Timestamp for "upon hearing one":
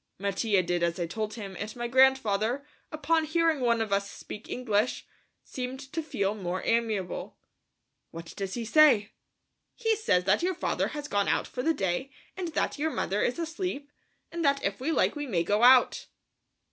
2.91-3.81